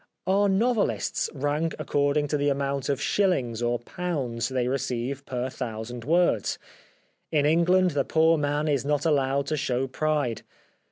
[0.25, 6.05] Our novelists rank according to the amount of shillings or pounds they receive per thousand
[6.05, 6.57] words.
[7.31, 10.41] In England the poor man is not allowed to show pride.